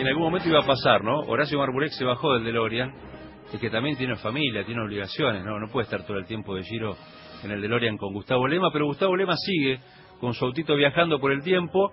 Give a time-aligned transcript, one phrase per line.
[0.00, 1.20] en algún momento iba a pasar, ¿no?
[1.20, 2.92] Horacio Marburek se bajó del DeLorean,
[3.52, 5.58] y que también tiene familia, tiene obligaciones, ¿no?
[5.58, 6.96] No puede estar todo el tiempo de giro
[7.42, 9.80] en el DeLorean con Gustavo Lema, pero Gustavo Lema sigue
[10.20, 11.92] con su autito viajando por el tiempo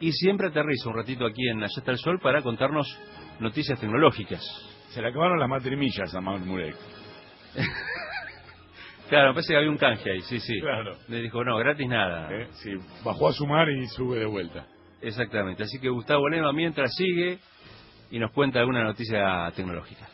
[0.00, 2.86] y siempre aterriza un ratito aquí en Allá está el Sol para contarnos
[3.40, 4.42] noticias tecnológicas.
[4.88, 6.76] Se le acabaron las matrimillas a Marburek.
[9.08, 10.60] Claro, parece que había un canje ahí, sí, sí.
[10.60, 10.96] Claro.
[11.06, 12.28] Le dijo, no, gratis nada.
[12.28, 12.72] Eh, Sí,
[13.04, 14.66] bajó a sumar y sube de vuelta.
[15.00, 15.62] Exactamente.
[15.62, 17.38] Así que Gustavo Lema mientras sigue
[18.10, 20.08] y nos cuenta alguna noticia tecnológica.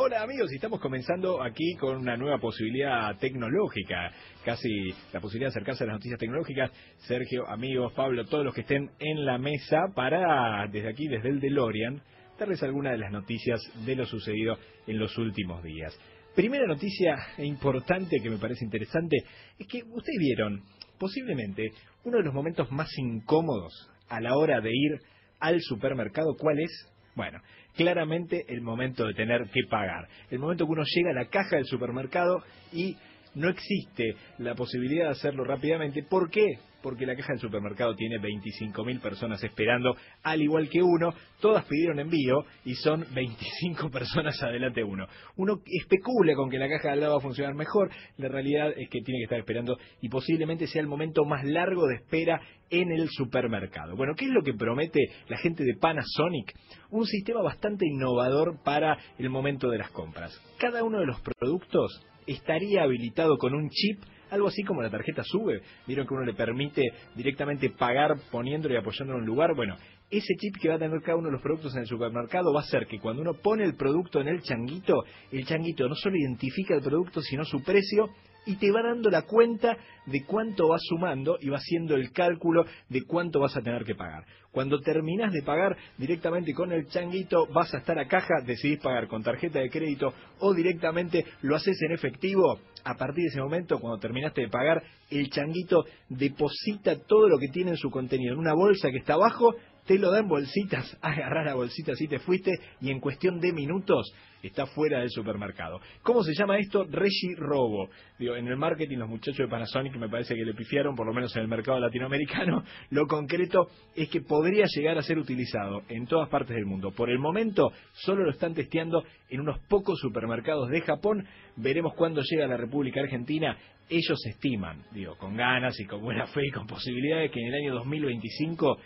[0.00, 4.12] Hola amigos, estamos comenzando aquí con una nueva posibilidad tecnológica,
[4.44, 6.70] casi la posibilidad de acercarse a las noticias tecnológicas.
[6.98, 11.40] Sergio, amigos, Pablo, todos los que estén en la mesa para, desde aquí, desde el
[11.40, 12.00] DeLorean,
[12.38, 15.98] darles alguna de las noticias de lo sucedido en los últimos días.
[16.32, 19.16] Primera noticia importante que me parece interesante
[19.58, 20.62] es que ustedes vieron
[20.98, 21.70] posiblemente
[22.04, 25.00] uno de los momentos más incómodos a la hora de ir
[25.40, 26.36] al supermercado.
[26.38, 26.70] ¿Cuál es?
[27.14, 27.40] Bueno,
[27.76, 30.08] claramente el momento de tener que pagar.
[30.30, 32.96] El momento que uno llega a la caja del supermercado y
[33.34, 36.02] no existe la posibilidad de hacerlo rápidamente.
[36.02, 36.46] ¿Por qué?
[36.88, 41.12] Porque la caja del supermercado tiene 25.000 personas esperando, al igual que uno.
[41.38, 45.06] Todas pidieron envío y son 25 personas adelante de uno.
[45.36, 47.90] Uno especula con que la caja de al lado va a funcionar mejor.
[48.16, 51.86] La realidad es que tiene que estar esperando y posiblemente sea el momento más largo
[51.88, 53.94] de espera en el supermercado.
[53.94, 56.54] Bueno, ¿qué es lo que promete la gente de Panasonic?
[56.88, 60.32] Un sistema bastante innovador para el momento de las compras.
[60.58, 65.22] Cada uno de los productos estaría habilitado con un chip, algo así como la tarjeta
[65.24, 65.62] sube.
[65.86, 66.82] Vieron que uno le permite
[67.14, 69.54] directamente pagar poniéndolo y apoyándolo en un lugar.
[69.54, 69.76] Bueno,
[70.10, 72.60] ese chip que va a tener cada uno de los productos en el supermercado va
[72.60, 76.16] a ser que cuando uno pone el producto en el changuito, el changuito no solo
[76.16, 78.08] identifica el producto, sino su precio
[78.48, 79.76] y te va dando la cuenta
[80.06, 83.94] de cuánto vas sumando y va haciendo el cálculo de cuánto vas a tener que
[83.94, 84.24] pagar.
[84.50, 89.06] Cuando terminás de pagar directamente con el changuito, vas a estar a caja, decidís pagar
[89.06, 92.58] con tarjeta de crédito o directamente lo haces en efectivo.
[92.84, 97.48] A partir de ese momento, cuando terminaste de pagar, el changuito deposita todo lo que
[97.48, 99.54] tiene en su contenido en una bolsa que está abajo
[99.88, 103.54] te lo da en bolsitas, agarrás la bolsita si te fuiste y en cuestión de
[103.54, 105.80] minutos está fuera del supermercado.
[106.02, 106.84] ¿Cómo se llama esto?
[106.84, 107.88] Regi Robo.
[108.18, 111.14] Digo, en el marketing los muchachos de Panasonic me parece que le pifiaron, por lo
[111.14, 112.62] menos en el mercado latinoamericano.
[112.90, 116.92] Lo concreto es que podría llegar a ser utilizado en todas partes del mundo.
[116.92, 121.26] Por el momento solo lo están testeando en unos pocos supermercados de Japón.
[121.56, 123.56] Veremos cuándo llega a la República Argentina.
[123.88, 127.54] Ellos estiman, digo, con ganas y con buena fe y con posibilidades que en el
[127.54, 128.78] año 2025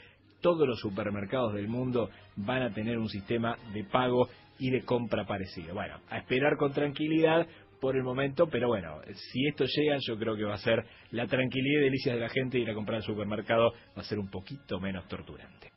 [0.43, 5.25] todos los supermercados del mundo van a tener un sistema de pago y de compra
[5.25, 5.75] parecido.
[5.75, 7.47] Bueno, a esperar con tranquilidad
[7.81, 11.27] por el momento, pero bueno, si esto llega, yo creo que va a ser la
[11.27, 14.31] tranquilidad y delicias de la gente ir a comprar al supermercado, va a ser un
[14.31, 15.73] poquito menos torturante.